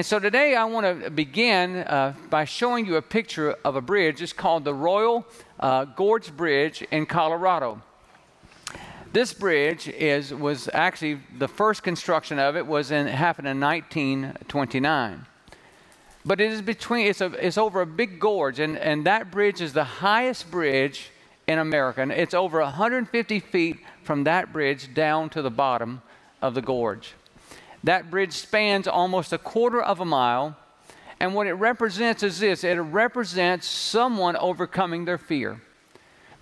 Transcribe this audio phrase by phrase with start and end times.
[0.00, 3.82] And so today I want to begin uh, by showing you a picture of a
[3.82, 4.22] bridge.
[4.22, 5.26] It's called the Royal
[5.58, 7.82] uh, Gorge Bridge in Colorado.
[9.12, 15.26] This bridge is, was actually the first construction of it was in, happened in 1929.
[16.24, 19.60] But it is between, it's, a, it's over a big gorge, and, and that bridge
[19.60, 21.10] is the highest bridge
[21.46, 22.00] in America.
[22.00, 26.00] And it's over 150 feet from that bridge down to the bottom
[26.40, 27.12] of the gorge.
[27.84, 30.56] That bridge spans almost a quarter of a mile.
[31.18, 35.60] And what it represents is this it represents someone overcoming their fear.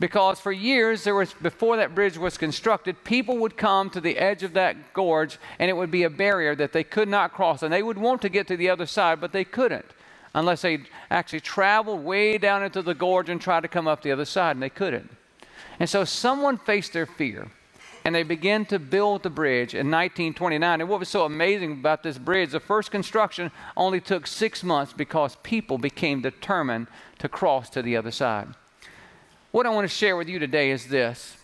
[0.00, 4.16] Because for years, there was, before that bridge was constructed, people would come to the
[4.16, 7.64] edge of that gorge and it would be a barrier that they could not cross.
[7.64, 9.86] And they would want to get to the other side, but they couldn't
[10.34, 14.12] unless they actually traveled way down into the gorge and tried to come up the
[14.12, 15.10] other side, and they couldn't.
[15.80, 17.50] And so someone faced their fear
[18.08, 20.80] and they began to build the bridge in 1929.
[20.80, 24.94] And what was so amazing about this bridge, the first construction only took six months
[24.94, 26.86] because people became determined
[27.18, 28.48] to cross to the other side.
[29.50, 31.36] What I want to share with you today is this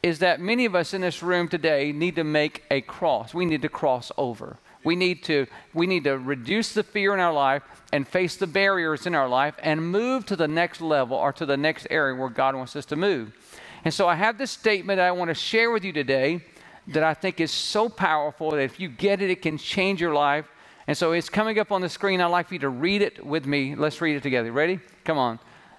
[0.00, 3.34] is that many of us in this room today need to make a cross.
[3.34, 4.58] We need to cross over.
[4.84, 8.46] We need to we need to reduce the fear in our life and face the
[8.46, 12.14] barriers in our life and move to the next level or to the next area
[12.14, 13.36] where God wants us to move.
[13.84, 16.40] And so I have this statement I want to share with you today
[16.88, 20.14] that I think is so powerful that if you get it, it can change your
[20.14, 20.46] life.
[20.86, 22.20] And so it's coming up on the screen.
[22.20, 23.74] I'd like for you to read it with me.
[23.74, 24.50] Let's read it together.
[24.50, 24.80] Ready?
[25.04, 25.38] Come on.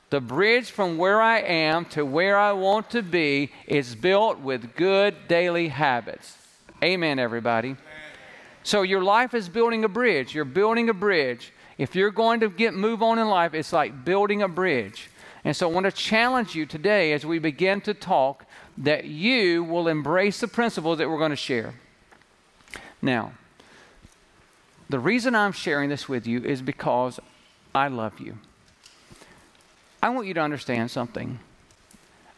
[0.10, 4.76] The bridge from where I am to where I want to be is built with
[4.76, 6.38] good daily habits.
[6.84, 7.76] Amen, everybody.
[8.64, 10.36] So your life is building a bridge.
[10.36, 11.52] You're building a bridge.
[11.78, 15.10] If you're going to get move on in life, it's like building a bridge.
[15.46, 18.46] And so I want to challenge you today as we begin to talk
[18.78, 21.74] that you will embrace the principles that we're going to share.
[23.02, 23.34] Now,
[24.90, 27.20] the reason I'm sharing this with you is because
[27.76, 28.38] I love you.
[30.02, 31.40] I want you to understand something.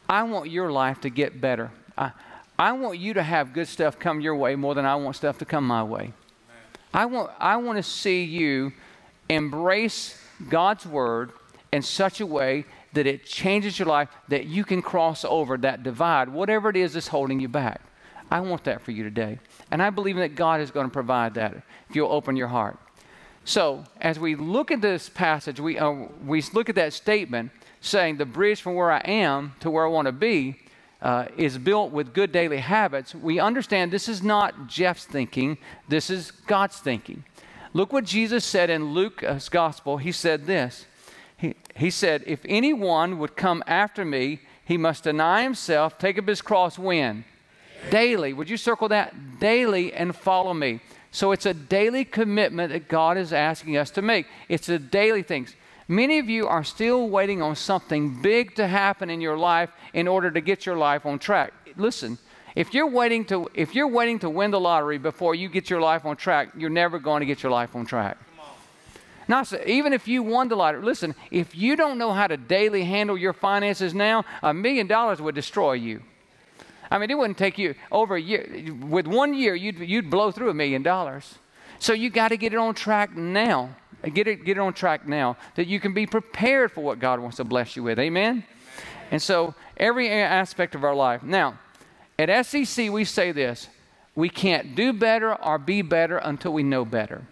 [0.07, 1.71] I want your life to get better.
[1.97, 2.11] I,
[2.57, 5.37] I want you to have good stuff come your way more than I want stuff
[5.39, 6.13] to come my way.
[6.93, 8.71] I want, I want to see you
[9.29, 10.17] embrace
[10.49, 11.31] God's word
[11.73, 15.83] in such a way that it changes your life, that you can cross over that
[15.83, 17.81] divide, whatever it is that's holding you back.
[18.31, 19.39] I want that for you today.
[19.71, 21.55] And I believe that God is going to provide that
[21.89, 22.77] if you'll open your heart.
[23.43, 25.91] So, as we look at this passage, we, uh,
[26.25, 29.89] we look at that statement saying the bridge from where I am to where I
[29.89, 30.57] want to be
[31.01, 33.13] uh, is built with good daily habits.
[33.13, 37.23] We understand this is not Jeff's thinking, this is God's thinking.
[37.73, 39.97] Look what Jesus said in Luke's gospel.
[39.97, 40.87] He said this
[41.75, 46.41] he, said, If anyone would come after me, he must deny himself, take up his
[46.41, 47.25] cross when?
[47.91, 48.33] Daily.
[48.33, 49.39] Would you circle that?
[49.39, 50.79] Daily and follow me.
[51.11, 54.25] So it's a daily commitment that God is asking us to make.
[54.49, 55.47] It's a daily thing.
[55.87, 60.07] Many of you are still waiting on something big to happen in your life in
[60.07, 61.53] order to get your life on track.
[61.77, 62.17] Listen,
[62.55, 65.81] if you're waiting to if you're waiting to win the lottery before you get your
[65.81, 68.17] life on track, you're never going to get your life on track.
[69.27, 72.83] Now, even if you won the lottery, listen, if you don't know how to daily
[72.83, 76.01] handle your finances now, a million dollars would destroy you.
[76.91, 78.73] I mean, it wouldn't take you over a year.
[78.81, 81.39] With one year, you'd, you'd blow through a million dollars.
[81.79, 83.75] So you got to get it on track now.
[84.13, 87.19] Get it, get it on track now that you can be prepared for what God
[87.19, 87.97] wants to bless you with.
[87.97, 88.43] Amen.
[89.09, 91.23] And so, every aspect of our life.
[91.23, 91.59] Now,
[92.19, 93.67] at SEC, we say this
[94.15, 97.25] we can't do better or be better until we know better.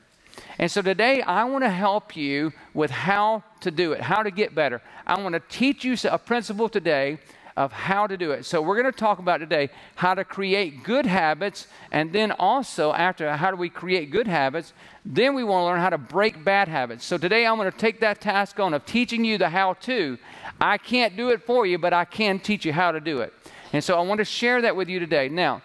[0.59, 4.31] And so today I want to help you with how to do it, how to
[4.31, 4.81] get better.
[5.05, 7.17] I want to teach you a principle today
[7.55, 8.45] of how to do it.
[8.45, 12.93] So we're going to talk about today how to create good habits and then also
[12.93, 14.73] after how do we create good habits,
[15.05, 17.05] then we want to learn how to break bad habits.
[17.05, 20.17] So today I'm going to take that task on of teaching you the how to.
[20.59, 23.33] I can't do it for you, but I can teach you how to do it.
[23.71, 25.29] And so I want to share that with you today.
[25.29, 25.61] Now,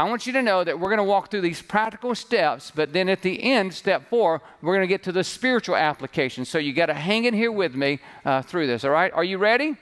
[0.00, 2.90] I want you to know that we're going to walk through these practical steps, but
[2.94, 6.46] then at the end, step four, we're going to get to the spiritual application.
[6.46, 9.12] So you got to hang in here with me uh, through this, all right?
[9.12, 9.66] Are you ready?
[9.66, 9.76] Amen.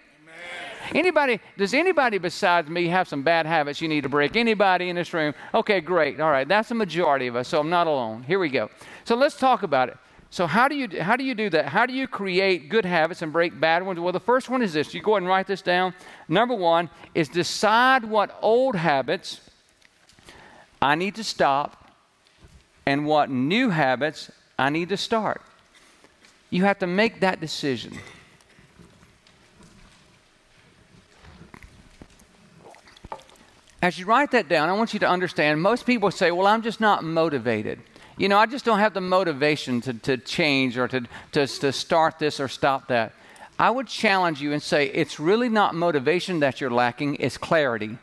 [0.92, 4.34] Anybody, does anybody besides me have some bad habits you need to break?
[4.34, 5.34] Anybody in this room?
[5.54, 6.18] Okay, great.
[6.18, 8.24] All right, that's the majority of us, so I'm not alone.
[8.24, 8.70] Here we go.
[9.04, 9.98] So let's talk about it.
[10.30, 11.66] So how do you how do you do that?
[11.66, 14.00] How do you create good habits and break bad ones?
[14.00, 14.92] Well, the first one is this.
[14.92, 15.94] You go ahead and write this down.
[16.28, 19.47] Number one is decide what old habits
[20.80, 21.92] I need to stop
[22.86, 25.42] and what new habits I need to start.
[26.50, 27.98] You have to make that decision.
[33.80, 36.62] As you write that down, I want you to understand most people say, Well, I'm
[36.62, 37.80] just not motivated.
[38.16, 41.02] You know, I just don't have the motivation to, to change or to,
[41.32, 43.12] to, to start this or stop that.
[43.56, 47.98] I would challenge you and say, It's really not motivation that you're lacking, it's clarity.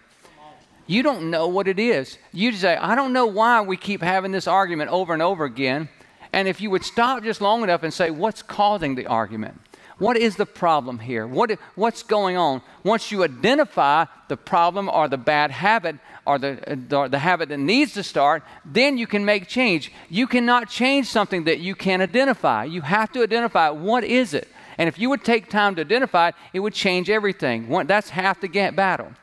[0.87, 2.17] You don't know what it is.
[2.31, 5.89] You say, I don't know why we keep having this argument over and over again.
[6.31, 9.59] And if you would stop just long enough and say, What's causing the argument?
[9.97, 11.25] What is the problem here?
[11.25, 12.61] What, what's going on?
[12.83, 15.95] Once you identify the problem or the bad habit
[16.25, 19.93] or the, or the habit that needs to start, then you can make change.
[20.09, 22.65] You cannot change something that you can't identify.
[22.65, 24.49] You have to identify what is it.
[24.77, 27.69] And if you would take time to identify it, it would change everything.
[27.87, 29.13] That's half the battle.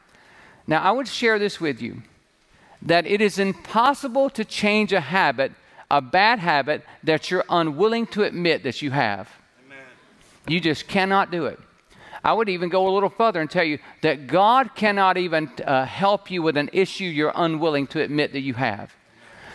[0.67, 2.03] Now, I would share this with you
[2.83, 5.53] that it is impossible to change a habit,
[5.91, 9.29] a bad habit, that you're unwilling to admit that you have.
[10.49, 11.59] You just cannot do it.
[12.25, 15.85] I would even go a little further and tell you that God cannot even uh,
[15.85, 18.95] help you with an issue you're unwilling to admit that you have.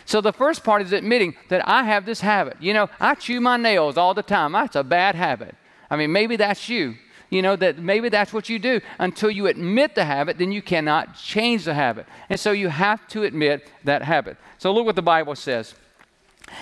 [0.06, 2.58] So the first part is admitting that I have this habit.
[2.62, 4.54] You know, I chew my nails all the time.
[4.54, 5.56] That's a bad habit.
[5.90, 6.96] I mean, maybe that's you.
[7.30, 8.80] You know, that maybe that's what you do.
[9.00, 12.06] Until you admit the habit, then you cannot change the habit.
[12.30, 14.38] And so you have to admit that habit.
[14.58, 15.76] So look what the Bible says.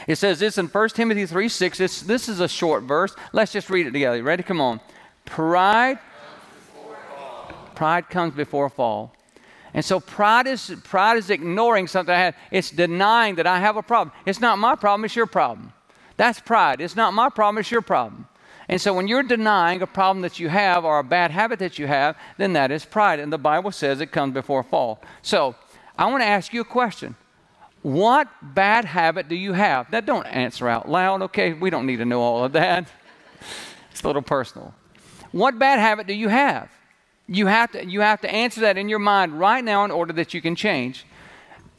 [0.08, 1.78] It says this in 1 Timothy 3 6.
[1.78, 3.16] This, is a short verse.
[3.34, 4.24] Let's just read it together.
[4.24, 4.42] Ready?
[4.42, 4.80] Come on.
[5.26, 6.00] Pride.
[7.76, 9.14] Pride comes before a fall.
[9.76, 12.36] And so pride is pride is ignoring something I have.
[12.50, 14.16] It's denying that I have a problem.
[14.26, 15.74] It's not my problem, it's your problem.
[16.16, 16.80] That's pride.
[16.80, 18.26] It's not my problem, it's your problem.
[18.68, 21.78] And so when you're denying a problem that you have or a bad habit that
[21.78, 23.20] you have, then that is pride.
[23.20, 25.02] And the Bible says it comes before fall.
[25.22, 25.56] So
[25.98, 27.16] I want to ask you a question.
[27.84, 29.92] What bad habit do you have?
[29.92, 31.54] That don't answer out loud, okay?
[31.54, 32.88] We don't need to know all of that.
[33.92, 34.74] It's a little personal.
[35.32, 36.70] What bad habit do you have?
[37.28, 40.12] You have to, you have to answer that in your mind right now in order
[40.14, 41.06] that you can change.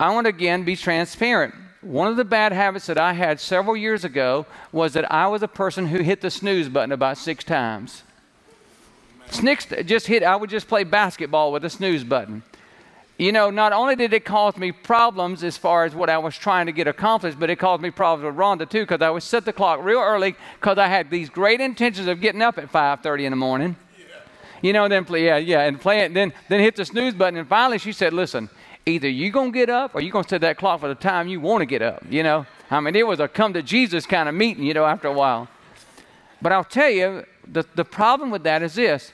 [0.01, 1.55] I want to again be transparent.
[1.83, 5.43] One of the bad habits that I had several years ago was that I was
[5.43, 8.03] a person who hit the snooze button about six times.
[9.31, 12.43] Just hit, I would just play basketball with a snooze button
[13.19, 16.37] you know, not only did it cause me problems as far as what I was
[16.37, 19.23] trying to get accomplished, but it caused me problems with Rhonda too, because I would
[19.23, 22.71] set the clock real early because I had these great intentions of getting up at
[22.71, 23.77] 5:30 in the morning.
[23.99, 24.05] Yeah.
[24.61, 27.39] You know, then play, yeah, yeah, and play it, then then hit the snooze button,
[27.39, 28.51] and finally she said, "Listen,
[28.87, 31.41] either you're gonna get up or you're gonna set that clock for the time you
[31.41, 34.29] want to get up." You know, I mean, it was a come to Jesus kind
[34.29, 35.49] of meeting, you know, after a while.
[36.41, 39.13] But I'll tell you, the the problem with that is this: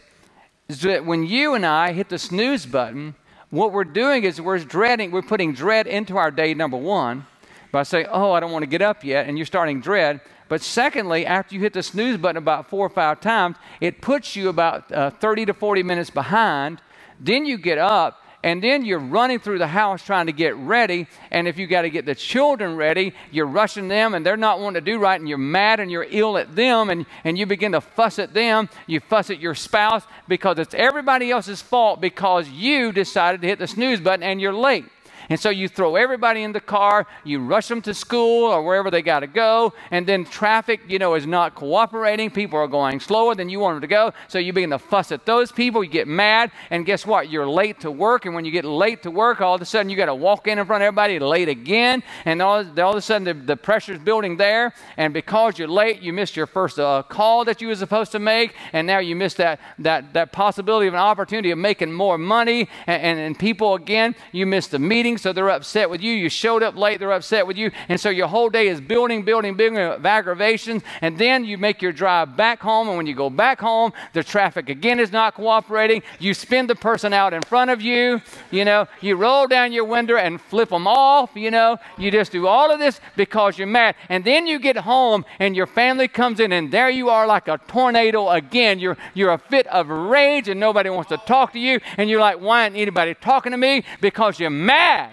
[0.69, 3.14] is that when you and I hit the snooze button
[3.52, 7.26] what we're doing is we're dreading, we're putting dread into our day, number one,
[7.70, 10.22] by saying, oh, I don't want to get up yet, and you're starting dread.
[10.48, 14.34] But secondly, after you hit the snooze button about four or five times, it puts
[14.34, 16.80] you about uh, 30 to 40 minutes behind.
[17.20, 21.06] Then you get up, and then you're running through the house trying to get ready.
[21.30, 24.60] And if you got to get the children ready, you're rushing them and they're not
[24.60, 27.46] wanting to do right, and you're mad and you're ill at them, and, and you
[27.46, 28.69] begin to fuss at them.
[28.86, 33.58] You fuss at your spouse because it's everybody else's fault because you decided to hit
[33.58, 34.86] the snooze button and you're late.
[35.32, 38.91] And so you throw everybody in the car, you rush them to school or wherever
[38.91, 42.31] they got to go, and then traffic, you know, is not cooperating.
[42.31, 44.12] People are going slower than you want them to go.
[44.29, 47.31] So you begin to fuss at those people, you get mad, and guess what?
[47.31, 48.27] You're late to work.
[48.27, 50.48] And when you get late to work, all of a sudden you got to walk
[50.48, 52.03] in in front of everybody late again.
[52.27, 54.74] And all, all of a sudden the, the pressure's building there.
[54.98, 58.19] And because you're late, you missed your first uh, call that you were supposed to
[58.19, 58.55] make.
[58.74, 62.69] And now you missed that, that, that possibility of an opportunity of making more money.
[62.86, 66.12] And, and, and people, again, you missed the meeting so they're upset with you.
[66.12, 67.70] You showed up late, they're upset with you.
[67.88, 70.82] And so your whole day is building, building, building of aggravations.
[71.00, 72.88] And then you make your drive back home.
[72.88, 76.02] And when you go back home, the traffic again is not cooperating.
[76.19, 78.20] You spin the person out in front of you.
[78.50, 81.31] You know, you roll down your window and flip them off.
[81.34, 83.94] You know, you just do all of this because you're mad.
[84.08, 87.48] And then you get home and your family comes in, and there you are like
[87.48, 88.79] a tornado again.
[88.79, 91.81] You're, you're a fit of rage, and nobody wants to talk to you.
[91.96, 93.84] And you're like, why ain't anybody talking to me?
[94.00, 95.11] Because you're mad.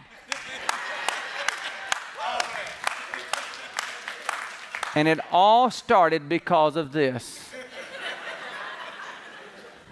[4.99, 7.49] And it all started because of this.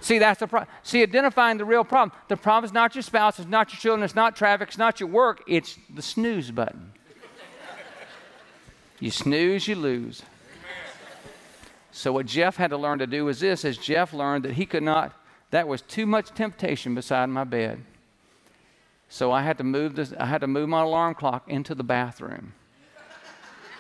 [0.02, 0.70] See, that's the problem.
[0.84, 2.12] See, identifying the real problem.
[2.28, 5.00] The problem is not your spouse, it's not your children, it's not traffic, it's not
[5.00, 6.92] your work, it's the snooze button.
[9.00, 10.24] you snooze, you lose.
[11.92, 14.66] So what Jeff had to learn to do was this, as Jeff learned that he
[14.66, 15.14] could not,
[15.52, 17.82] that was too much temptation beside my bed.
[19.08, 21.86] So I had to move this, I had to move my alarm clock into the
[21.86, 22.52] bathroom.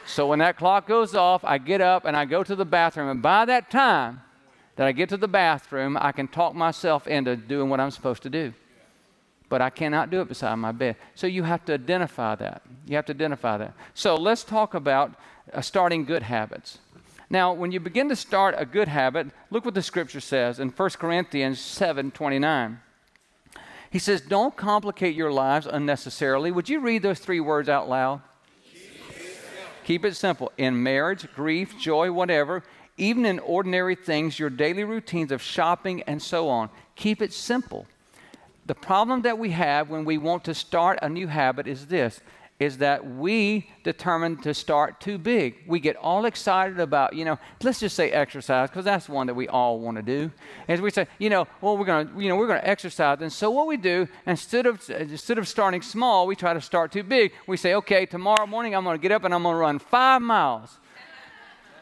[0.08, 3.10] So when that clock goes off, I get up and I go to the bathroom.
[3.10, 4.22] And by that time
[4.78, 8.24] that I get to the bathroom, I can talk myself into doing what I'm supposed
[8.24, 8.54] to do.
[9.50, 10.96] But I cannot do it beside my bed.
[11.14, 12.62] So you have to identify that.
[12.86, 13.74] You have to identify that.
[13.94, 15.14] So let's talk about
[15.54, 16.80] uh, starting good habits.
[17.30, 20.70] Now, when you begin to start a good habit, look what the scripture says in
[20.70, 22.80] 1 Corinthians 7 29.
[23.90, 26.52] He says, Don't complicate your lives unnecessarily.
[26.52, 28.22] Would you read those three words out loud?
[29.88, 30.52] Keep it simple.
[30.58, 32.62] In marriage, grief, joy, whatever,
[32.98, 37.88] even in ordinary things, your daily routines of shopping and so on, keep it simple.
[38.66, 42.20] The problem that we have when we want to start a new habit is this
[42.60, 45.58] is that we determine to start too big.
[45.68, 49.36] We get all excited about, you know, let's just say exercise, because that's one that
[49.36, 50.32] we all want to do.
[50.68, 53.20] As we say, you know, well, we're to, you know, we're to exercise.
[53.22, 56.92] And so what we do, instead of, instead of starting small, we try to start
[56.92, 57.32] too big.
[57.46, 60.80] We say, okay, tomorrow morning I'm to get up and I'm to run five miles.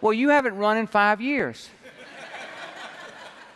[0.01, 1.69] well, you haven't run in five years.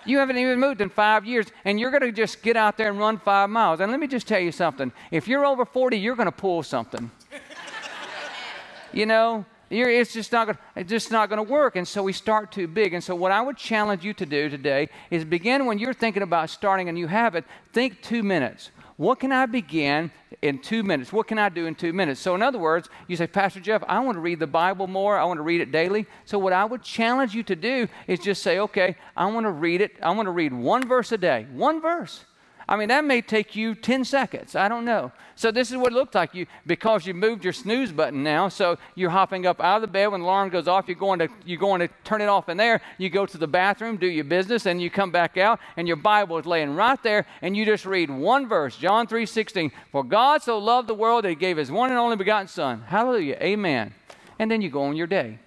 [0.09, 2.89] You haven't even moved in five years, and you're going to just get out there
[2.89, 3.79] and run five miles.
[3.79, 6.63] And let me just tell you something if you're over 40, you're going to pull
[6.63, 7.11] something.
[8.91, 11.75] you know, it's just not gonna, it's just not going to work.
[11.75, 12.95] And so we start too big.
[12.95, 16.23] And so what I would challenge you to do today is begin when you're thinking
[16.23, 17.45] about starting a new habit.
[17.71, 18.71] Think two minutes.
[18.99, 21.13] What can I begin in two minutes?
[21.13, 22.19] What can I do in two minutes?
[22.19, 25.17] So, in other words, you say, Pastor Jeff, I want to read the Bible more.
[25.17, 26.05] I want to read it daily.
[26.25, 29.51] So, what I would challenge you to do is just say, okay, I want to
[29.51, 29.93] read it.
[30.03, 31.47] I want to read one verse a day.
[31.53, 32.25] One verse.
[32.69, 34.55] I mean, that may take you 10 seconds.
[34.55, 35.11] I don't know.
[35.33, 38.47] So this is what it looked like you because you moved your snooze button now.
[38.47, 40.87] So you're hopping up out of the bed when the alarm goes off.
[40.87, 42.79] You're going to you're going to turn it off in there.
[42.99, 45.97] You go to the bathroom, do your business, and you come back out, and your
[45.97, 49.71] Bible is laying right there, and you just read one verse, John 3:16.
[49.91, 52.83] For God so loved the world that He gave His one and only begotten Son.
[52.85, 53.37] Hallelujah.
[53.41, 53.95] Amen.
[54.37, 55.39] And then you go on your day.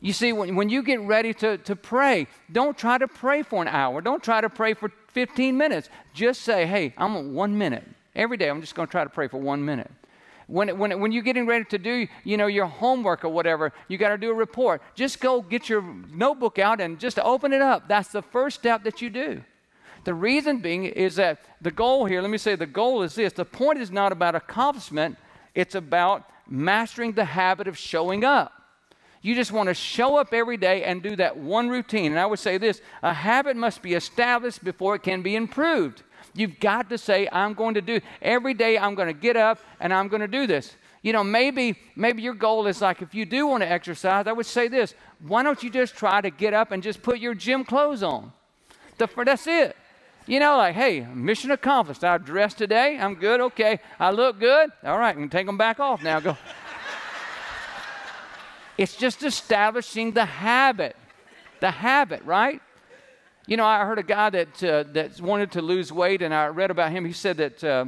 [0.00, 3.62] You see, when, when you get ready to, to pray, don't try to pray for
[3.62, 4.00] an hour.
[4.00, 5.88] Don't try to pray for 15 minutes.
[6.12, 7.84] Just say, hey, I'm on one minute.
[8.14, 9.90] Every day, I'm just going to try to pray for one minute.
[10.48, 13.98] When, when, when you're getting ready to do, you know, your homework or whatever, you
[13.98, 14.80] got to do a report.
[14.94, 17.88] Just go get your notebook out and just open it up.
[17.88, 19.42] That's the first step that you do.
[20.04, 23.32] The reason being is that the goal here, let me say the goal is this.
[23.32, 25.16] The point is not about accomplishment,
[25.52, 28.55] it's about mastering the habit of showing up.
[29.22, 32.12] You just want to show up every day and do that one routine.
[32.12, 36.02] And I would say this a habit must be established before it can be improved.
[36.34, 39.58] You've got to say, I'm going to do every day I'm going to get up
[39.80, 40.76] and I'm going to do this.
[41.02, 44.32] You know, maybe maybe your goal is like if you do want to exercise, I
[44.32, 47.34] would say this, why don't you just try to get up and just put your
[47.34, 48.32] gym clothes on?
[48.98, 49.76] The, that's it.
[50.26, 52.02] You know, like, hey, mission accomplished.
[52.02, 52.98] I dressed today.
[52.98, 53.40] I'm good.
[53.40, 53.78] Okay.
[54.00, 54.70] I look good.
[54.82, 56.18] All right, I can take them back off now.
[56.18, 56.36] Go.
[58.78, 60.96] It's just establishing the habit.
[61.60, 62.60] The habit, right?
[63.46, 66.48] You know, I heard a guy that, uh, that wanted to lose weight, and I
[66.48, 67.04] read about him.
[67.04, 67.86] He said that uh,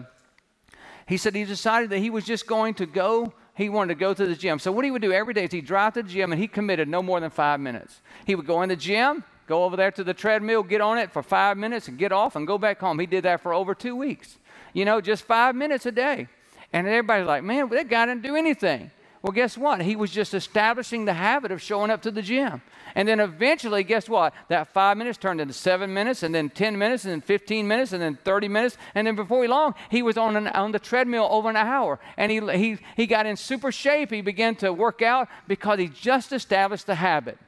[1.07, 3.33] he said he decided that he was just going to go.
[3.55, 4.59] He wanted to go to the gym.
[4.59, 6.47] So what he would do every day is he'd drive to the gym, and he
[6.47, 8.01] committed no more than five minutes.
[8.25, 11.11] He would go in the gym, go over there to the treadmill, get on it
[11.11, 12.99] for five minutes, and get off and go back home.
[12.99, 14.37] He did that for over two weeks.
[14.75, 16.29] You know, just five minutes a day.
[16.73, 18.91] And everybody's like, man, that guy didn't do anything.
[19.23, 19.83] Well, guess what?
[19.83, 22.63] He was just establishing the habit of showing up to the gym.
[22.95, 24.33] And then eventually, guess what?
[24.49, 27.93] That five minutes turned into seven minutes, and then 10 minutes, and then 15 minutes,
[27.93, 28.77] and then 30 minutes.
[28.95, 31.99] And then before long, he was on, an, on the treadmill over an hour.
[32.17, 34.11] And he, he, he got in super shape.
[34.11, 37.39] He began to work out because he just established the habit.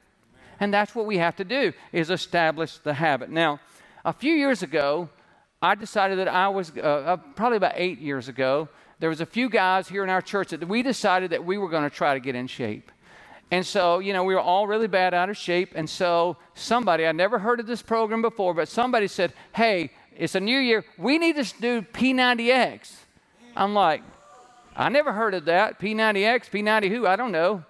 [0.59, 3.31] And that's what we have to do, is establish the habit.
[3.31, 3.61] Now,
[4.05, 5.09] a few years ago,
[5.63, 8.69] I decided that I was, uh, uh, probably about eight years ago,
[9.01, 11.69] there was a few guys here in our church that we decided that we were
[11.69, 12.93] going to try to get in shape.
[13.51, 15.73] And so, you know, we were all really bad out of shape.
[15.75, 20.35] And so somebody, I never heard of this program before, but somebody said, hey, it's
[20.35, 20.85] a new year.
[20.99, 22.93] We need to do P90X.
[23.57, 24.03] I'm like,
[24.77, 25.81] I never heard of that.
[25.81, 27.07] P90X, P90 who?
[27.07, 27.65] I don't know.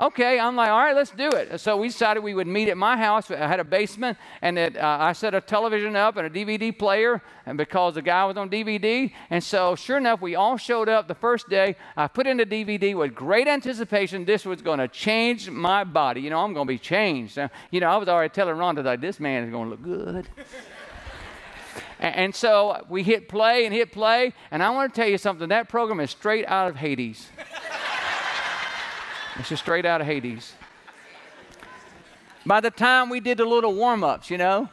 [0.00, 1.60] Okay, I'm like, all right, let's do it.
[1.60, 3.30] So we decided we would meet at my house.
[3.30, 6.76] I had a basement, and that uh, I set a television up and a DVD
[6.76, 10.88] player, and because the guy was on DVD, and so sure enough, we all showed
[10.88, 11.76] up the first day.
[11.94, 14.24] I put in the DVD with great anticipation.
[14.24, 16.22] This was going to change my body.
[16.22, 17.38] You know, I'm going to be changed.
[17.70, 20.28] You know, I was already telling Rhonda like, this man is going to look good.
[22.00, 25.50] and so we hit play and hit play, and I want to tell you something.
[25.50, 27.28] That program is straight out of Hades.
[29.38, 30.54] It's just straight out of Hades.
[32.44, 34.68] By the time we did the little warm ups, you know,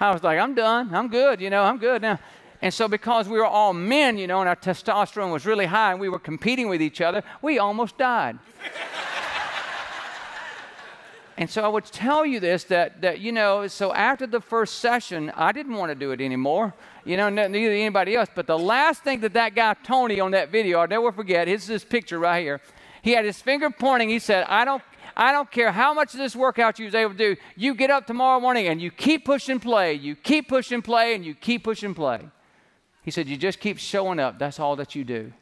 [0.00, 0.94] I was like, I'm done.
[0.94, 1.40] I'm good.
[1.40, 2.18] You know, I'm good now.
[2.62, 5.90] And so, because we were all men, you know, and our testosterone was really high
[5.90, 8.38] and we were competing with each other, we almost died.
[11.36, 14.78] and so, I would tell you this that, that, you know, so after the first
[14.78, 16.72] session, I didn't want to do it anymore,
[17.04, 18.30] you know, neither anybody else.
[18.34, 21.66] But the last thing that that guy, Tony, on that video, I'll never forget, is
[21.66, 22.62] this picture right here.
[23.06, 24.08] He had his finger pointing.
[24.08, 24.82] He said, I don't,
[25.16, 27.36] I don't care how much of this workout you was able to do.
[27.54, 29.94] You get up tomorrow morning and you keep pushing play.
[29.94, 32.18] You keep pushing play and you keep pushing play.
[33.04, 34.40] He said, You just keep showing up.
[34.40, 35.32] That's all that you do.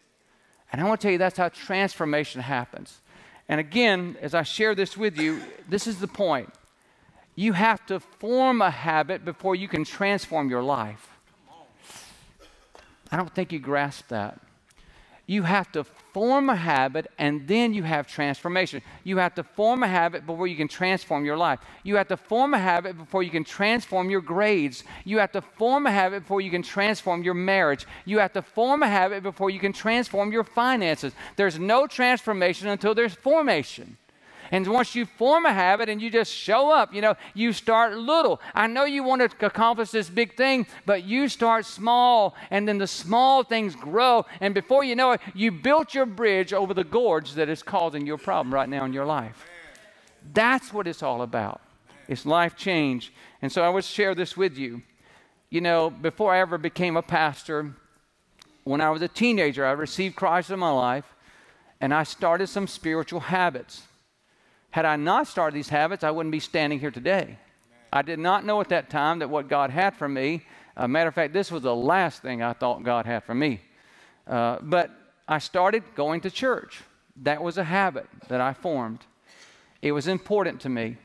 [0.73, 3.01] And I want to tell you that's how transformation happens.
[3.49, 6.53] And again, as I share this with you, this is the point.
[7.35, 11.09] You have to form a habit before you can transform your life.
[13.11, 14.39] I don't think you grasp that
[15.27, 18.83] you have to form a habit and then you have transformation.
[19.05, 21.61] You have to form a habit before you can transform your life.
[21.83, 24.85] You have to form a habit before you can transform your grades.
[25.05, 27.87] You have to form a habit before you can transform your marriage.
[28.05, 31.15] You have to form a habit before you can transform your finances.
[31.37, 33.97] There's no transformation until there's formation.
[34.51, 37.97] And once you form a habit and you just show up, you know, you start
[37.97, 38.41] little.
[38.55, 42.79] I know you want to accomplish this big thing, but you start small, and then
[42.79, 44.27] the small things grow.
[44.41, 48.07] And before you know it, you built your bridge over the gorge that is causing
[48.07, 49.47] your problem right now in your life.
[50.33, 51.61] That's what it's all about.
[52.09, 53.13] It's life change.
[53.43, 54.83] And so I would share this with you.
[55.51, 57.75] You know, before I ever became a pastor,
[58.65, 61.05] when I was a teenager, I received Christ in my life,
[61.81, 63.83] and I started some spiritual habits.
[64.75, 67.39] Had I not started these habits, I wouldn't be standing here today.
[67.93, 70.43] I did not know at that time that what God had for me,
[70.77, 73.61] a matter of fact, this was the last thing I thought God had for me.
[74.27, 74.91] Uh, but
[75.29, 76.83] I started going to church.
[77.23, 78.99] That was a habit that I formed.
[79.81, 80.97] It was important to me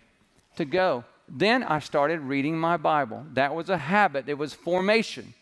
[0.55, 1.03] to go.
[1.27, 3.23] Then I started reading my Bible.
[3.33, 5.35] That was a habit, it was formation.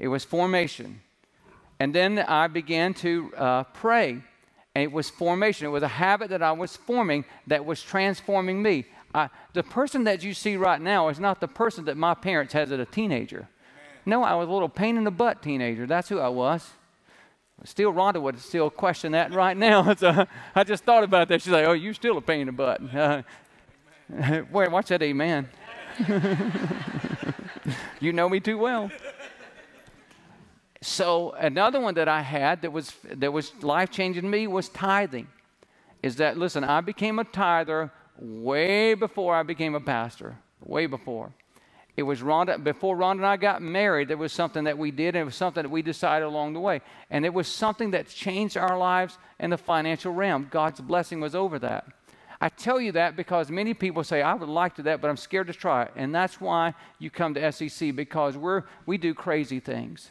[0.00, 1.02] It was formation.
[1.78, 4.22] And then I began to uh, pray.
[4.74, 5.66] And it was formation.
[5.66, 8.86] It was a habit that I was forming that was transforming me.
[9.14, 12.52] I, the person that you see right now is not the person that my parents
[12.52, 13.48] had as a teenager.
[14.04, 15.86] No, I was a little pain in the butt teenager.
[15.86, 16.68] That's who I was.
[17.62, 19.94] Still, Rhonda would still question that right now.
[19.98, 21.40] so I just thought about that.
[21.40, 23.22] She's like, "Oh, you're still a pain in the butt." Uh,
[24.50, 25.48] wait, watch that, amen.
[28.00, 28.90] you know me too well.
[30.84, 34.68] So another one that I had that was that was life changing to me was
[34.68, 35.28] tithing.
[36.02, 36.62] Is that listen?
[36.62, 40.36] I became a tither way before I became a pastor.
[40.62, 41.32] Way before.
[41.96, 44.08] It was Rhonda before Rhonda and I got married.
[44.08, 46.60] There was something that we did, and it was something that we decided along the
[46.60, 50.48] way, and it was something that changed our lives in the financial realm.
[50.50, 51.86] God's blessing was over that.
[52.42, 55.16] I tell you that because many people say, I would like to that, but I'm
[55.16, 55.92] scared to try it.
[55.96, 60.10] And that's why you come to SEC because we're, we do crazy things.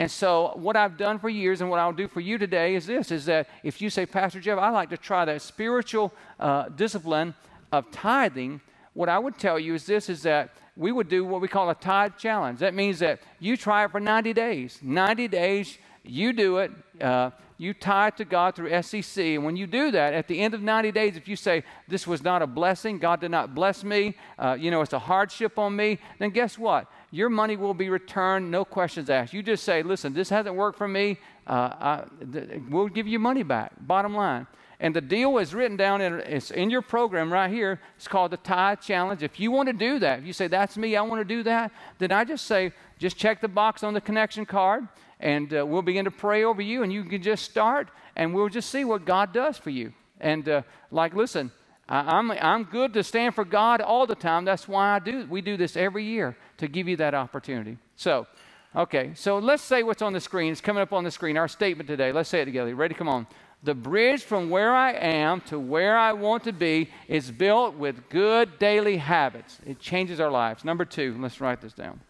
[0.00, 2.86] And so, what I've done for years and what I'll do for you today is
[2.86, 6.70] this is that if you say, Pastor Jeff, I like to try that spiritual uh,
[6.70, 7.34] discipline
[7.70, 8.62] of tithing,
[8.94, 11.68] what I would tell you is this is that we would do what we call
[11.68, 12.60] a tithe challenge.
[12.60, 14.78] That means that you try it for 90 days.
[14.80, 16.70] 90 days, you do it.
[16.98, 19.22] Uh, you tithe to God through SEC.
[19.22, 22.06] And when you do that, at the end of 90 days, if you say, This
[22.06, 25.58] was not a blessing, God did not bless me, uh, you know, it's a hardship
[25.58, 26.90] on me, then guess what?
[27.10, 29.32] Your money will be returned, no questions asked.
[29.32, 31.18] You just say, listen, this hasn't worked for me.
[31.46, 34.46] Uh, I, th- we'll give you money back, bottom line.
[34.82, 37.80] And the deal is written down in, it's in your program right here.
[37.96, 39.22] It's called the Tithe Challenge.
[39.22, 41.42] If you want to do that, if you say, that's me, I want to do
[41.42, 45.66] that, then I just say, just check the box on the connection card and uh,
[45.66, 48.84] we'll begin to pray over you and you can just start and we'll just see
[48.84, 49.92] what God does for you.
[50.18, 51.50] And uh, like, listen,
[51.90, 54.44] I, I'm, I'm good to stand for God all the time.
[54.44, 55.26] That's why I do.
[55.28, 57.76] We do this every year to give you that opportunity.
[57.96, 58.26] So,
[58.74, 60.52] okay, so let's say what's on the screen.
[60.52, 61.36] It's coming up on the screen.
[61.36, 62.12] Our statement today.
[62.12, 62.74] Let's say it together.
[62.74, 62.94] Ready?
[62.94, 63.26] Come on.
[63.62, 68.08] The bridge from where I am to where I want to be is built with
[68.08, 69.58] good daily habits.
[69.66, 70.64] It changes our lives.
[70.64, 72.00] Number two, let's write this down.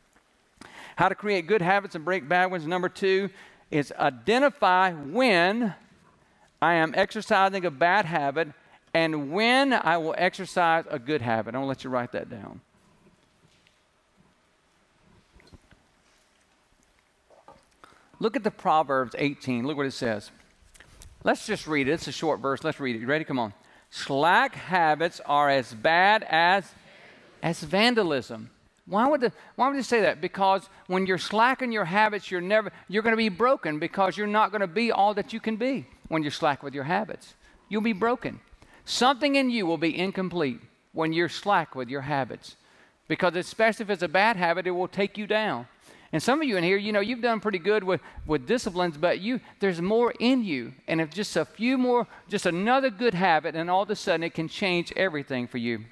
[0.94, 2.66] How to create good habits and break bad ones.
[2.66, 3.30] Number two
[3.70, 5.74] is identify when
[6.62, 8.48] I am exercising a bad habit
[8.92, 11.54] and when I will exercise a good habit.
[11.54, 12.60] I'm going to let you write that down.
[18.18, 19.66] Look at the Proverbs 18.
[19.66, 20.30] Look what it says.
[21.24, 21.92] Let's just read it.
[21.92, 22.62] It's a short verse.
[22.62, 23.00] Let's read it.
[23.00, 23.24] You ready?
[23.24, 23.54] Come on.
[23.90, 26.70] Slack habits are as bad as
[27.42, 28.50] as vandalism.
[28.86, 30.20] Why would, the, why would you say that?
[30.20, 34.26] Because when you're slacking your habits, you're never you're going to be broken because you're
[34.26, 37.34] not going to be all that you can be when you're slack with your habits.
[37.68, 38.40] You'll be broken.
[38.90, 40.60] Something in you will be incomplete
[40.92, 42.56] when you're slack with your habits.
[43.06, 45.68] Because especially if it's a bad habit, it will take you down.
[46.12, 48.96] And some of you in here, you know, you've done pretty good with, with disciplines,
[48.96, 50.72] but you there's more in you.
[50.88, 54.24] And if just a few more, just another good habit, and all of a sudden
[54.24, 55.84] it can change everything for you.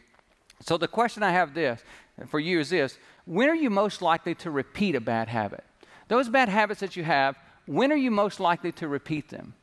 [0.60, 1.80] So the question I have this
[2.26, 5.62] for you is this when are you most likely to repeat a bad habit?
[6.08, 9.54] Those bad habits that you have, when are you most likely to repeat them?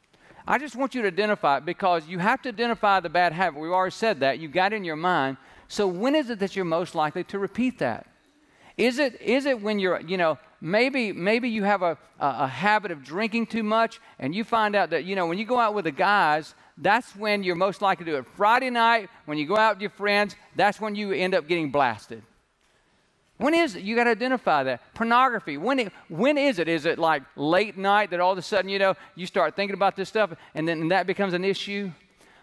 [0.48, 3.60] I just want you to identify it because you have to identify the bad habit.
[3.60, 4.40] We've already said that.
[4.40, 5.38] You got it in your mind.
[5.68, 8.06] So when is it that you're most likely to repeat that?
[8.78, 12.48] Is it, is it when you're, you know, maybe, maybe you have a, a, a
[12.48, 15.58] habit of drinking too much and you find out that, you know, when you go
[15.58, 18.26] out with the guys, that's when you're most likely to do it.
[18.36, 21.72] Friday night, when you go out with your friends, that's when you end up getting
[21.72, 22.22] blasted.
[23.38, 23.84] When is it?
[23.84, 24.94] You got to identify that.
[24.94, 25.58] Pornography.
[25.58, 26.70] When, it, when is it?
[26.70, 29.74] Is it like late night that all of a sudden, you know, you start thinking
[29.74, 31.92] about this stuff and then that becomes an issue?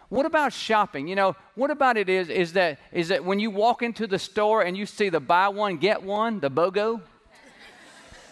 [0.09, 1.07] What about shopping?
[1.07, 4.19] You know, what about it is, is that, is that when you walk into the
[4.19, 7.01] store and you see the buy one, get one, the BOGO?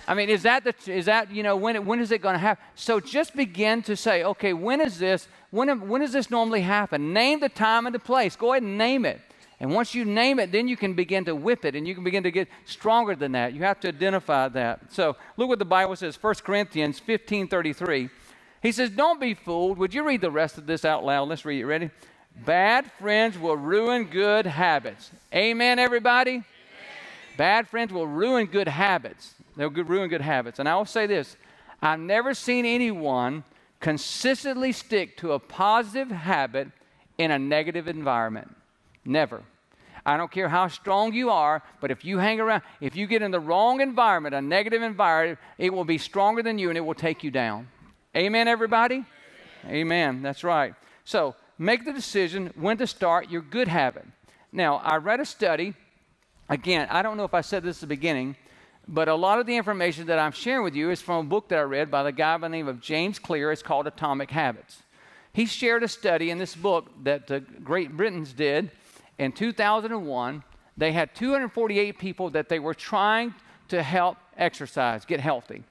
[0.07, 2.39] I mean, is that, the, is that you know, when, when is it going to
[2.39, 2.63] happen?
[2.75, 5.27] So just begin to say, okay, when is this?
[5.49, 7.13] When, when does this normally happen?
[7.13, 8.35] Name the time and the place.
[8.35, 9.19] Go ahead and name it.
[9.61, 12.03] And once you name it, then you can begin to whip it and you can
[12.03, 13.53] begin to get stronger than that.
[13.53, 14.91] You have to identify that.
[14.91, 18.09] So look what the Bible says, 1 Corinthians 15 33.
[18.63, 19.77] He says, Don't be fooled.
[19.77, 21.29] Would you read the rest of this out loud?
[21.29, 21.65] Let's read it.
[21.65, 21.91] Ready?
[22.43, 25.11] Bad friends will ruin good habits.
[25.31, 26.31] Amen, everybody?
[26.31, 26.43] Amen.
[27.37, 29.35] Bad friends will ruin good habits.
[29.55, 30.57] They'll ruin good habits.
[30.57, 31.37] And I will say this
[31.83, 33.43] I've never seen anyone
[33.79, 36.69] consistently stick to a positive habit
[37.19, 38.55] in a negative environment.
[39.05, 39.43] Never.
[40.05, 43.21] I don't care how strong you are, but if you hang around, if you get
[43.21, 46.81] in the wrong environment, a negative environment, it will be stronger than you and it
[46.81, 47.67] will take you down.
[48.15, 49.05] Amen, everybody?
[49.65, 49.75] Amen.
[49.75, 50.21] Amen.
[50.21, 50.73] That's right.
[51.05, 54.05] So make the decision when to start your good habit.
[54.51, 55.75] Now, I read a study.
[56.49, 58.35] Again, I don't know if I said this at the beginning,
[58.87, 61.47] but a lot of the information that I'm sharing with you is from a book
[61.49, 63.51] that I read by the guy by the name of James Clear.
[63.51, 64.81] It's called Atomic Habits.
[65.33, 68.71] He shared a study in this book that the Great Britons did
[69.21, 70.43] in 2001,
[70.77, 73.35] they had 248 people that they were trying
[73.67, 75.63] to help exercise, get healthy.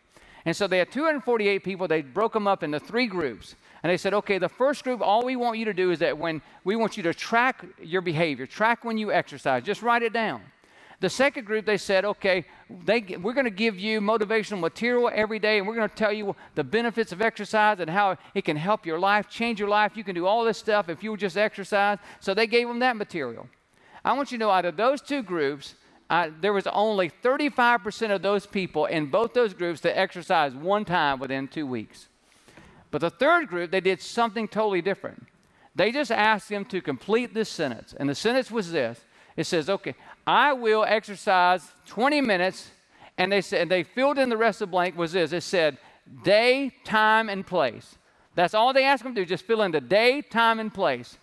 [0.44, 3.56] And so they had 248 people, they broke them up into three groups.
[3.82, 6.16] And they said, okay, the first group, all we want you to do is that
[6.16, 10.12] when we want you to track your behavior, track when you exercise, just write it
[10.12, 10.42] down.
[11.00, 12.44] The second group, they said, okay,
[12.84, 16.12] they, we're going to give you motivational material every day, and we're going to tell
[16.12, 19.96] you the benefits of exercise and how it can help your life, change your life.
[19.96, 21.98] You can do all this stuff if you just exercise.
[22.20, 23.48] So they gave them that material.
[24.04, 25.74] I want you to know out of those two groups,
[26.10, 30.84] uh, there was only 35% of those people in both those groups that exercised one
[30.84, 32.08] time within two weeks.
[32.90, 35.26] But the third group, they did something totally different.
[35.74, 37.94] They just asked them to complete this sentence.
[37.98, 39.00] And the sentence was this
[39.36, 39.94] it says, okay,
[40.30, 42.70] I will exercise 20 minutes.
[43.18, 45.32] And they said, they filled in the rest of the blank was this.
[45.32, 45.76] It said,
[46.22, 47.96] day, time, and place.
[48.36, 51.18] That's all they asked them to do, just fill in the day, time, and place.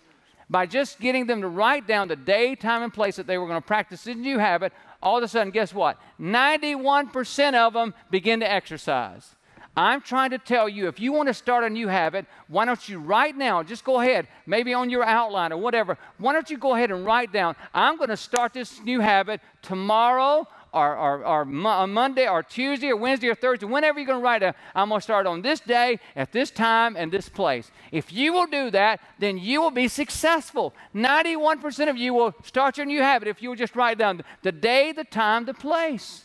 [0.50, 3.46] By just getting them to write down the day, time, and place that they were
[3.46, 5.98] going to practice this new habit, all of a sudden, guess what?
[6.20, 9.36] 91% of them begin to exercise.
[9.78, 12.88] I'm trying to tell you if you want to start a new habit, why don't
[12.88, 16.58] you right now, just go ahead, maybe on your outline or whatever, why don't you
[16.58, 21.24] go ahead and write down, I'm going to start this new habit tomorrow or, or,
[21.24, 24.56] or uh, Monday or Tuesday or Wednesday or Thursday, whenever you're going to write it,
[24.74, 27.70] I'm going to start on this day, at this time, and this place.
[27.92, 30.74] If you will do that, then you will be successful.
[30.92, 34.50] 91% of you will start your new habit if you will just write down the
[34.50, 36.24] day, the time, the place.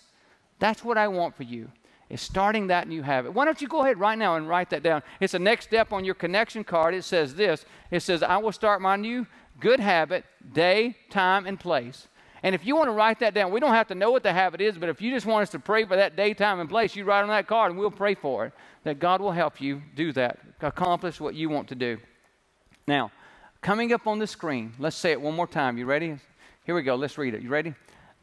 [0.57, 1.69] That's what I want for you
[2.13, 3.33] is starting that new habit.
[3.33, 5.01] Why don't you go ahead right now and write that down?
[5.19, 6.93] It's the next step on your connection card.
[6.93, 9.25] It says this It says, I will start my new
[9.59, 10.23] good habit,
[10.53, 12.07] day, time, and place.
[12.43, 14.33] And if you want to write that down, we don't have to know what the
[14.33, 16.69] habit is, but if you just want us to pray for that day, time, and
[16.69, 18.53] place, you write on that card and we'll pray for it.
[18.83, 21.97] That God will help you do that, accomplish what you want to do.
[22.85, 23.11] Now,
[23.61, 25.77] coming up on the screen, let's say it one more time.
[25.77, 26.17] You ready?
[26.65, 26.95] Here we go.
[26.95, 27.41] Let's read it.
[27.41, 27.73] You ready?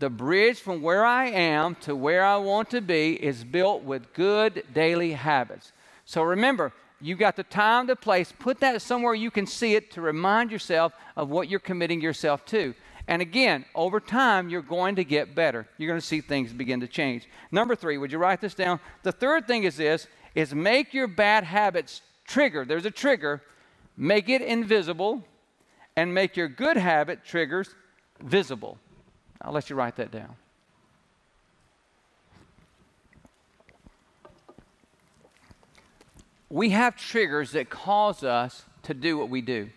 [0.00, 4.14] The bridge from where I am to where I want to be is built with
[4.14, 5.72] good daily habits.
[6.06, 8.32] So remember, you've got the time, the place.
[8.38, 12.46] Put that somewhere you can see it to remind yourself of what you're committing yourself
[12.46, 12.74] to.
[13.08, 15.68] And again, over time, you're going to get better.
[15.76, 17.28] You're going to see things begin to change.
[17.52, 18.80] Number three, would you write this down?
[19.02, 22.64] The third thing is this: is make your bad habits trigger.
[22.64, 23.42] There's a trigger.
[23.98, 25.24] Make it invisible,
[25.94, 27.74] and make your good habit triggers
[28.22, 28.78] visible.
[29.42, 30.36] I'll let you write that down.
[36.50, 39.70] we have triggers that cause us to do what we do.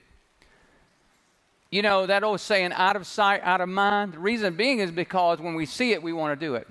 [1.69, 4.13] You know, that old saying, out of sight, out of mind.
[4.13, 6.67] The reason being is because when we see it, we want to do it.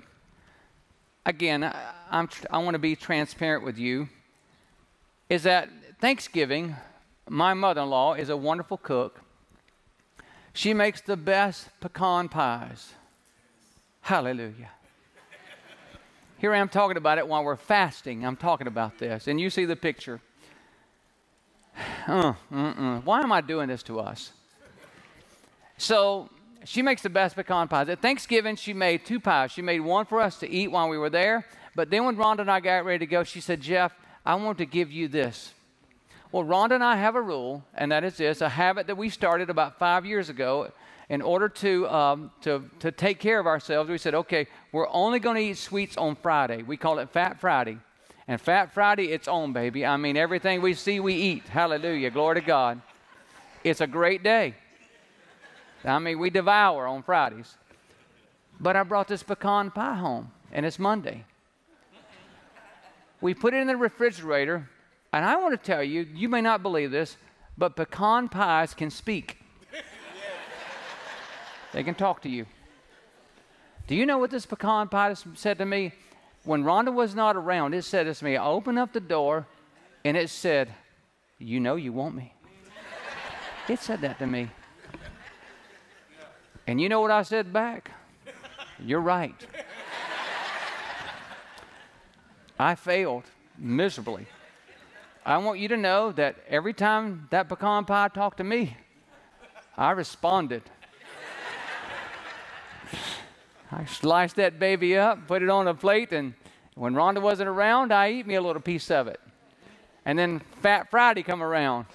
[1.25, 4.09] Again, I, I'm, I want to be transparent with you.
[5.29, 6.75] Is that Thanksgiving,
[7.29, 9.21] my mother in law is a wonderful cook.
[10.53, 12.93] She makes the best pecan pies.
[14.01, 14.69] Hallelujah.
[16.37, 18.25] Here I am talking about it while we're fasting.
[18.25, 19.27] I'm talking about this.
[19.27, 20.21] And you see the picture.
[22.05, 22.33] Uh,
[23.03, 24.31] Why am I doing this to us?
[25.77, 26.29] So
[26.65, 27.89] she makes the best pecan pies.
[27.89, 29.51] At Thanksgiving, she made two pies.
[29.51, 31.45] She made one for us to eat while we were there.
[31.75, 33.93] But then when Rhonda and I got ready to go, she said, Jeff,
[34.25, 35.53] I want to give you this.
[36.33, 39.09] Well, Rhonda and I have a rule, and that is this a habit that we
[39.09, 40.71] started about five years ago
[41.07, 45.19] in order to, um, to, to take care of ourselves, we said, okay, we're only
[45.19, 46.63] going to eat sweets on Friday.
[46.63, 47.77] We call it Fat Friday.
[48.27, 49.85] And Fat Friday, it's on, baby.
[49.85, 51.43] I mean, everything we see, we eat.
[51.49, 52.09] Hallelujah.
[52.09, 52.81] Glory to God.
[53.63, 54.55] It's a great day.
[55.85, 57.55] I mean, we devour on Fridays.
[58.59, 61.25] But I brought this pecan pie home, and it's Monday.
[63.21, 64.67] We put it in the refrigerator,
[65.13, 67.17] and I want to tell you, you may not believe this,
[67.55, 69.37] but pecan pies can speak.
[71.71, 72.45] They can talk to you.
[73.87, 75.93] Do you know what this pecan pie said to me?
[76.45, 78.35] When Rhonda was not around, it said to me.
[78.35, 79.47] I opened up the door
[80.03, 80.73] and it said,
[81.39, 82.33] You know you want me.
[83.69, 84.49] It said that to me.
[86.67, 87.91] And you know what I said back?
[88.79, 89.35] You're right.
[92.59, 93.23] I failed
[93.57, 94.27] miserably.
[95.25, 98.75] I want you to know that every time that pecan pie talked to me,
[99.77, 100.63] I responded.
[103.71, 106.33] I sliced that baby up, put it on a plate, and
[106.75, 109.19] when Rhonda wasn't around, I eat me a little piece of it.
[110.05, 111.85] And then Fat Friday come around,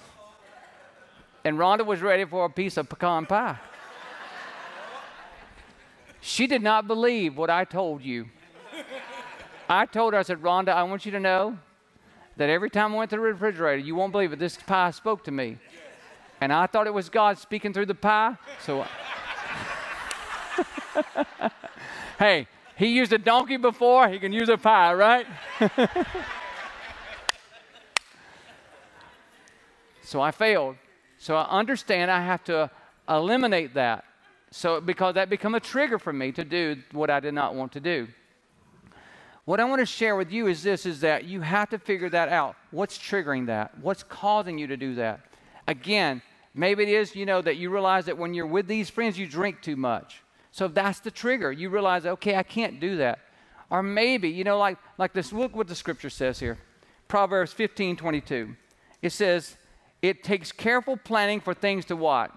[1.45, 3.59] and Rhonda was ready for a piece of pecan pie.
[6.19, 8.25] She did not believe what I told you.
[9.69, 11.59] I told her, I said, Rhonda, I want you to know
[12.39, 15.25] that every time I went to the refrigerator, you won't believe it, this pie spoke
[15.25, 15.57] to me.
[16.39, 18.85] And I thought it was God speaking through the pie, so.
[22.17, 22.47] hey,
[22.77, 25.27] he used a donkey before, he can use a pie, right?
[30.01, 30.77] so I failed.
[31.17, 32.71] So I understand I have to
[33.09, 34.05] eliminate that.
[34.51, 37.73] So because that become a trigger for me to do what I did not want
[37.73, 38.07] to do.
[39.49, 42.07] What I want to share with you is this is that you have to figure
[42.11, 42.55] that out.
[42.69, 43.75] What's triggering that?
[43.79, 45.21] What's causing you to do that?
[45.67, 46.21] Again,
[46.53, 49.25] maybe it is, you know, that you realize that when you're with these friends you
[49.25, 50.21] drink too much.
[50.51, 51.51] So that's the trigger.
[51.51, 53.21] You realize, okay, I can't do that.
[53.71, 56.59] Or maybe, you know, like, like this, look what the scripture says here
[57.07, 58.55] Proverbs 15 22.
[59.01, 59.57] It says,
[60.03, 62.29] it takes careful planning for things to what?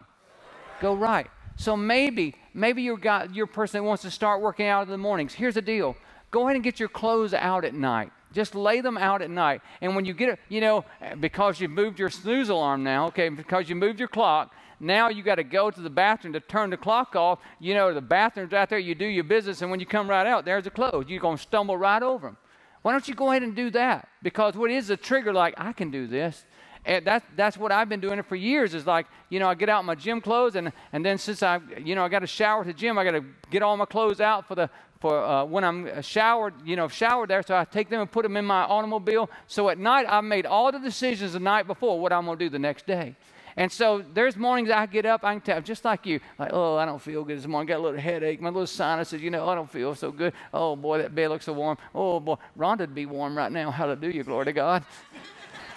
[0.80, 1.28] Go right.
[1.56, 4.96] So maybe, maybe you're, got, you're person that wants to start working out in the
[4.96, 5.34] mornings.
[5.34, 5.94] Here's the deal
[6.32, 8.10] go ahead and get your clothes out at night.
[8.32, 9.60] Just lay them out at night.
[9.80, 10.84] And when you get it, you know,
[11.20, 15.22] because you moved your snooze alarm now, okay, because you moved your clock, now you
[15.22, 17.38] got to go to the bathroom to turn the clock off.
[17.60, 20.26] You know, the bathroom's out there, you do your business, and when you come right
[20.26, 21.04] out, there's the clothes.
[21.06, 22.36] You're going to stumble right over them.
[22.80, 24.08] Why don't you go ahead and do that?
[24.22, 26.44] Because what is a trigger like, I can do this.
[26.84, 29.54] And that, that's what I've been doing it for years is like, you know, I
[29.54, 32.26] get out my gym clothes and, and then since I, you know, I got to
[32.26, 34.68] shower at the gym, I got to get all my clothes out for the,
[35.02, 37.42] for uh, when I'm showered, you know, showered there.
[37.42, 39.28] So I take them and put them in my automobile.
[39.48, 42.44] So at night, I've made all the decisions the night before what I'm going to
[42.44, 43.16] do the next day.
[43.56, 46.76] And so there's mornings I get up, I can tell, just like you, like, oh,
[46.76, 47.66] I don't feel good this morning.
[47.66, 48.40] Got a little headache.
[48.40, 50.32] My little sinuses, you know, I don't feel so good.
[50.54, 51.76] Oh, boy, that bed looks so warm.
[51.94, 53.70] Oh, boy, Rhonda'd be warm right now.
[53.70, 54.84] Hallelujah, glory to God.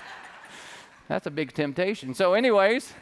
[1.10, 2.14] That's a big temptation.
[2.14, 2.94] So, anyways,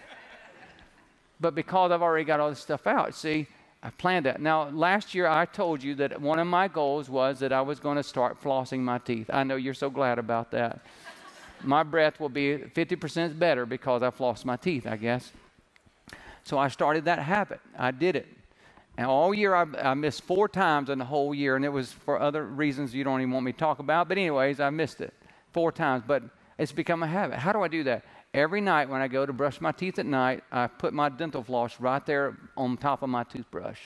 [1.39, 3.47] but because I've already got all this stuff out, see,
[3.84, 4.41] I planned that.
[4.41, 7.80] Now, last year I told you that one of my goals was that I was
[7.80, 9.30] going to start flossing my teeth.
[9.32, 10.80] I know you're so glad about that
[11.63, 15.32] my breath will be 50% better because I've lost my teeth, I guess.
[16.43, 17.62] So I started that habit.
[17.78, 18.28] I did it.
[18.98, 21.91] And all year I, I, missed four times in the whole year, and it was
[21.91, 24.08] for other reasons you don't even want me to talk about.
[24.08, 25.13] But anyways, I missed it
[25.52, 26.04] four times.
[26.06, 26.24] But
[26.60, 27.39] It's become a habit.
[27.39, 28.04] How do I do that?
[28.34, 31.43] Every night when I go to brush my teeth at night, I put my dental
[31.43, 33.80] floss right there on top of my toothbrush.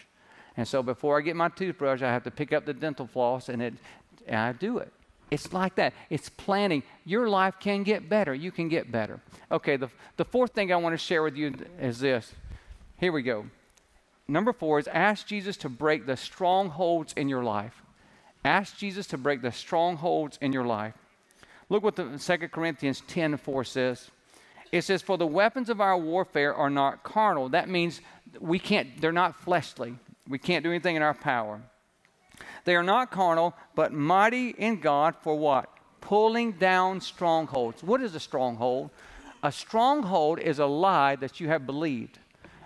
[0.56, 3.50] And so before I get my toothbrush, I have to pick up the dental floss
[3.50, 3.74] and, it,
[4.26, 4.92] and I do it.
[5.30, 5.94] It's like that.
[6.10, 6.84] It's planning.
[7.06, 8.34] Your life can get better.
[8.34, 9.20] You can get better.
[9.52, 12.34] Okay, the, the fourth thing I want to share with you is this.
[12.98, 13.46] Here we go.
[14.28, 17.82] Number four is ask Jesus to break the strongholds in your life.
[18.46, 20.94] Ask Jesus to break the strongholds in your life.
[21.70, 24.10] Look what the 2 Corinthians 10 4 says.
[24.72, 27.50] It says, For the weapons of our warfare are not carnal.
[27.50, 28.02] That means
[28.40, 29.96] we can't, they're not fleshly.
[30.28, 31.62] We can't do anything in our power.
[32.66, 35.70] They are not carnal, but mighty in God for what?
[36.02, 37.84] Pulling down strongholds.
[37.84, 38.90] What is a stronghold?
[39.44, 42.20] A stronghold is a lie that you have believed.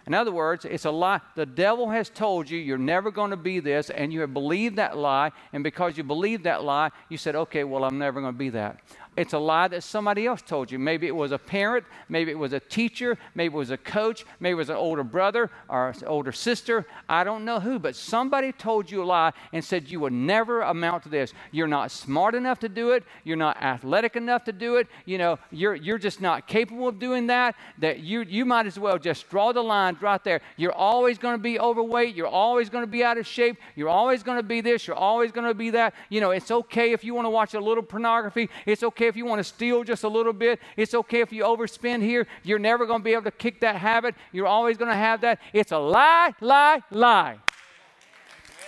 [0.07, 1.21] In other words, it's a lie.
[1.35, 4.77] The devil has told you you're never going to be this, and you have believed
[4.77, 5.31] that lie.
[5.53, 8.49] And because you believed that lie, you said, okay, well, I'm never going to be
[8.49, 8.79] that.
[9.17, 10.79] It's a lie that somebody else told you.
[10.79, 14.25] Maybe it was a parent, maybe it was a teacher, maybe it was a coach,
[14.39, 16.85] maybe it was an older brother or an older sister.
[17.09, 20.61] I don't know who, but somebody told you a lie and said you would never
[20.61, 21.33] amount to this.
[21.51, 23.03] You're not smart enough to do it.
[23.25, 24.87] You're not athletic enough to do it.
[25.05, 27.55] You know, you're, you're just not capable of doing that.
[27.79, 30.39] That you, you might as well just draw the line right there.
[30.55, 32.15] You're always going to be overweight.
[32.15, 33.57] You're always going to be out of shape.
[33.75, 34.87] You're always going to be this.
[34.87, 35.95] You're always going to be that.
[36.07, 38.49] You know, it's okay if you want to watch a little pornography.
[38.65, 40.59] It's okay okay if you want to steal just a little bit.
[40.77, 42.27] It's okay if you overspend here.
[42.43, 44.13] You're never going to be able to kick that habit.
[44.31, 45.39] You're always going to have that.
[45.53, 47.37] It's a lie, lie, lie.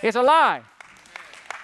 [0.02, 0.62] It's a lie.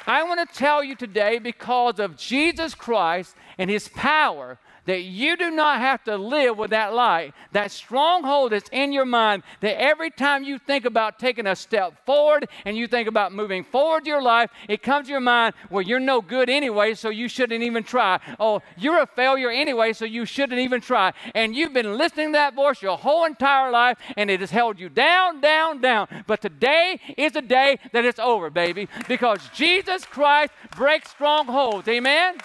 [0.06, 5.37] I want to tell you today because of Jesus Christ and his power that you
[5.37, 9.81] do not have to live with that lie, that stronghold that's in your mind, that
[9.81, 14.03] every time you think about taking a step forward and you think about moving forward
[14.03, 17.29] in your life, it comes to your mind, well, you're no good anyway, so you
[17.29, 18.19] shouldn't even try.
[18.38, 21.12] Oh, you're a failure anyway, so you shouldn't even try.
[21.35, 24.79] And you've been listening to that voice your whole entire life, and it has held
[24.79, 26.09] you down, down, down.
[26.27, 31.88] But today is the day that it's over, baby, because Jesus Christ breaks strongholds.
[31.88, 32.37] Amen?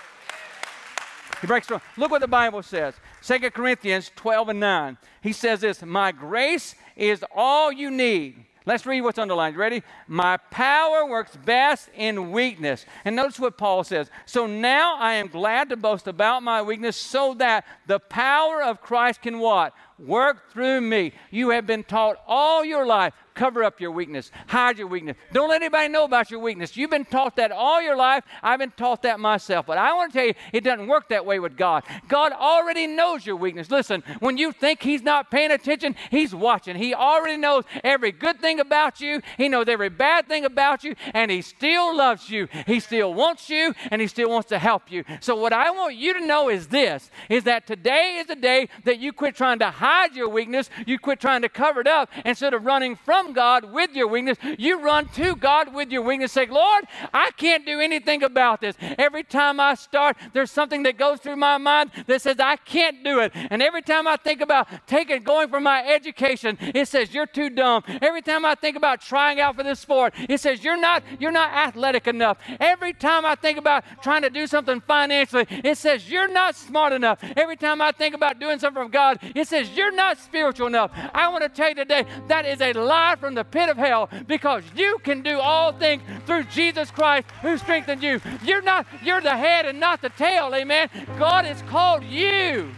[1.46, 1.82] He breaks through.
[1.96, 2.96] Look what the Bible says.
[3.22, 4.98] 2 Corinthians 12 and 9.
[5.22, 8.46] He says this My grace is all you need.
[8.66, 9.56] Let's read what's underlined.
[9.56, 9.84] Ready?
[10.08, 12.88] My power works best in weakness.
[13.06, 14.10] And notice what Paul says.
[14.26, 18.82] So now I am glad to boast about my weakness so that the power of
[18.82, 19.76] Christ can what?
[19.98, 21.14] Work through me.
[21.32, 25.18] You have been taught all your life cover up your weakness, hide your weakness.
[25.32, 26.76] Don't let anybody know about your weakness.
[26.76, 28.24] You've been taught that all your life.
[28.42, 29.66] I've been taught that myself.
[29.66, 31.84] But I want to tell you, it doesn't work that way with God.
[32.08, 33.70] God already knows your weakness.
[33.70, 36.76] Listen, when you think He's not paying attention, He's watching.
[36.76, 40.96] He already knows every good thing about you, He knows every bad thing about you,
[41.14, 42.48] and He still loves you.
[42.66, 45.04] He still wants you, and He still wants to help you.
[45.20, 48.70] So, what I want you to know is this is that today is the day
[48.86, 52.10] that you quit trying to hide your weakness, you quit trying to cover it up
[52.26, 54.38] instead of running from God with your weakness.
[54.58, 56.32] You run to God with your weakness.
[56.32, 58.76] Say, Lord, I can't do anything about this.
[58.98, 63.04] Every time I start, there's something that goes through my mind that says I can't
[63.04, 63.32] do it.
[63.36, 67.50] And every time I think about taking going for my education, it says you're too
[67.50, 67.84] dumb.
[68.02, 71.32] Every time I think about trying out for this sport, it says you're not you're
[71.32, 72.38] not athletic enough.
[72.60, 76.94] Every time I think about trying to do something financially, it says you're not smart
[76.94, 77.20] enough.
[77.36, 80.92] Every time I think about doing something from God, it says you're not spiritual enough.
[81.14, 84.10] I want to tell you today that is a lie from the pit of hell
[84.28, 88.22] because you can do all things through Jesus Christ who strengthens you.
[88.44, 90.90] You're not, you're the head and not the tail, amen.
[91.18, 92.72] God has called you.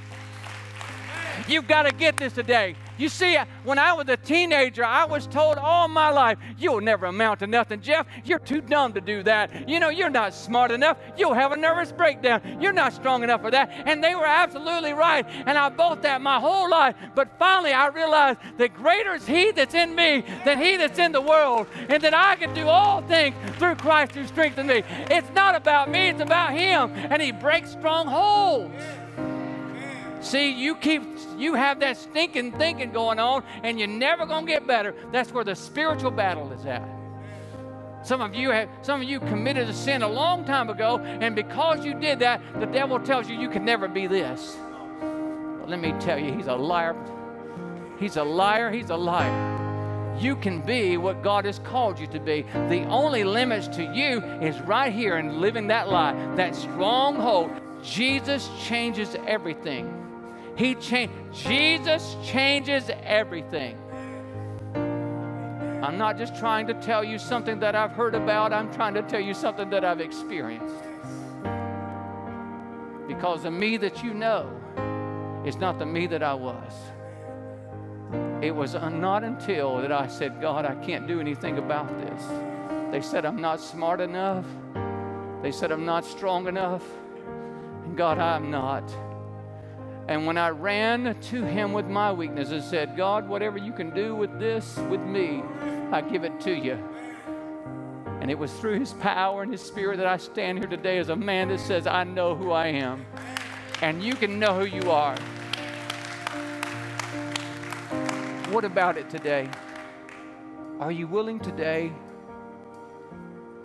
[1.48, 2.76] You've got to get this today.
[2.98, 7.06] You see, when I was a teenager, I was told all my life, you'll never
[7.06, 8.08] amount to nothing, Jeff.
[8.26, 9.70] You're too dumb to do that.
[9.70, 10.98] You know, you're not smart enough.
[11.18, 12.58] You'll have a nervous breakdown.
[12.60, 13.70] You're not strong enough for that.
[13.86, 15.26] And they were absolutely right.
[15.46, 16.96] And I bought that my whole life.
[17.16, 21.12] But finally, I realized that greater is He that's in me than He that's in
[21.12, 21.68] the world.
[21.90, 24.84] And that I can do all things through Christ who strengthens me.
[25.12, 26.92] It's not about me, it's about Him.
[27.12, 28.74] And He breaks strongholds.
[30.22, 31.04] See, you keep
[31.38, 34.96] you have that stinking thinking going on, and you're never gonna get better.
[35.12, 36.88] That's where the spiritual battle is at.
[38.04, 41.36] Some of you have some of you committed a sin a long time ago, and
[41.36, 44.58] because you did that, the devil tells you you can never be this.
[45.60, 46.96] But let me tell you, he's a liar.
[48.00, 50.18] He's a liar, he's a liar.
[50.20, 52.44] You can be what God has called you to be.
[52.70, 57.52] The only limits to you is right here in living that lie, that stronghold.
[57.84, 60.07] Jesus changes everything.
[60.58, 61.14] He changed.
[61.34, 63.78] Jesus changes everything.
[65.84, 69.04] I'm not just trying to tell you something that I've heard about, I'm trying to
[69.04, 70.84] tell you something that I've experienced.
[73.08, 74.50] because the me that you know
[75.46, 76.74] is not the me that I was.
[78.42, 82.24] It was not until that I said, God, I can't do anything about this.
[82.92, 84.46] They said, I'm not smart enough.
[85.42, 86.84] They said, I'm not strong enough.
[87.86, 88.84] And God, I'm not.
[90.08, 93.90] And when I ran to Him with my weakness and said, God, whatever you can
[93.90, 95.44] do with this, with me,
[95.92, 96.80] I give it to you.
[98.22, 101.10] And it was through His power and His Spirit that I stand here today as
[101.10, 103.06] a man that says, I know who I am.
[103.82, 105.16] And you can know who you are.
[108.50, 109.50] What about it today?
[110.80, 111.92] Are you willing today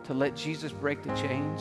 [0.05, 1.61] to let Jesus break the chains?